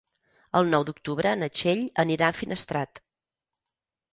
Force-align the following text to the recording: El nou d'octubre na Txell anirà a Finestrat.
El 0.59 0.69
nou 0.69 0.85
d'octubre 0.87 1.33
na 1.41 1.49
Txell 1.59 1.83
anirà 2.05 2.31
a 2.33 2.35
Finestrat. 2.39 3.03